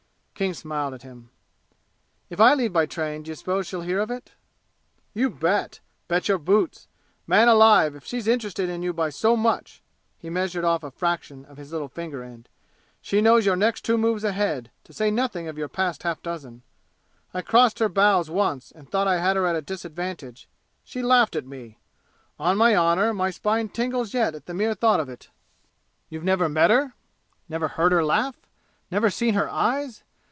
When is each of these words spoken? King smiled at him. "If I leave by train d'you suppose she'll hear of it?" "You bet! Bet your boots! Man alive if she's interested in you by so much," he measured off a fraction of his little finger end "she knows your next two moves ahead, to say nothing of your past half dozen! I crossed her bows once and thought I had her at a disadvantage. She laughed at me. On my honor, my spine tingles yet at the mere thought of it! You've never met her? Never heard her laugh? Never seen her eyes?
King 0.33 0.55
smiled 0.55 0.95
at 0.95 1.03
him. 1.03 1.29
"If 2.31 2.39
I 2.39 2.55
leave 2.55 2.73
by 2.73 2.87
train 2.87 3.21
d'you 3.21 3.35
suppose 3.35 3.67
she'll 3.67 3.81
hear 3.83 3.99
of 3.99 4.09
it?" 4.09 4.31
"You 5.13 5.29
bet! 5.29 5.81
Bet 6.07 6.27
your 6.29 6.39
boots! 6.39 6.87
Man 7.27 7.47
alive 7.47 7.93
if 7.93 8.05
she's 8.05 8.27
interested 8.27 8.67
in 8.67 8.81
you 8.81 8.91
by 8.91 9.11
so 9.11 9.37
much," 9.37 9.83
he 10.17 10.31
measured 10.31 10.63
off 10.65 10.81
a 10.83 10.89
fraction 10.89 11.45
of 11.45 11.57
his 11.57 11.71
little 11.71 11.89
finger 11.89 12.23
end 12.23 12.49
"she 13.01 13.21
knows 13.21 13.45
your 13.45 13.55
next 13.55 13.85
two 13.85 13.99
moves 13.99 14.23
ahead, 14.23 14.71
to 14.83 14.93
say 14.93 15.11
nothing 15.11 15.47
of 15.47 15.59
your 15.59 15.67
past 15.67 16.01
half 16.01 16.23
dozen! 16.23 16.63
I 17.35 17.43
crossed 17.43 17.77
her 17.77 17.87
bows 17.87 18.27
once 18.31 18.71
and 18.71 18.89
thought 18.89 19.07
I 19.07 19.19
had 19.19 19.35
her 19.35 19.45
at 19.45 19.55
a 19.55 19.61
disadvantage. 19.61 20.49
She 20.83 21.03
laughed 21.03 21.35
at 21.35 21.45
me. 21.45 21.77
On 22.39 22.57
my 22.57 22.75
honor, 22.75 23.13
my 23.13 23.29
spine 23.29 23.69
tingles 23.69 24.15
yet 24.15 24.33
at 24.33 24.47
the 24.47 24.55
mere 24.55 24.73
thought 24.73 24.99
of 24.99 25.07
it! 25.07 25.29
You've 26.09 26.23
never 26.23 26.49
met 26.49 26.71
her? 26.71 26.95
Never 27.47 27.67
heard 27.67 27.91
her 27.91 28.03
laugh? 28.03 28.37
Never 28.89 29.11
seen 29.11 29.35
her 29.35 29.47
eyes? 29.47 30.01